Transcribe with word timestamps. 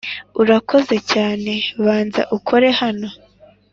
urakora 0.41 0.95
cyane 1.11 1.53
banza 1.83 2.21
ukore 2.37 2.67
hano 2.81 3.09